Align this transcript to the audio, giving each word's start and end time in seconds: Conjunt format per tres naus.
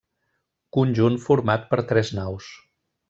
Conjunt 0.77 1.19
format 1.27 1.69
per 1.75 1.81
tres 1.93 2.11
naus. 2.21 2.49